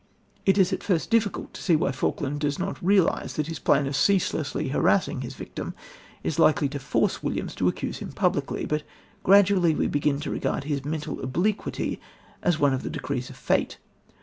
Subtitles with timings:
[0.47, 3.85] It is at first difficult to see why Falkland does not realise that his plan
[3.85, 5.75] of ceaselessly harassing his victim
[6.23, 8.81] is likely to force Williams to accuse him publicly, but
[9.23, 12.01] gradually we begin to regard his mental obliquity
[12.41, 13.77] as one of the decrees of fate.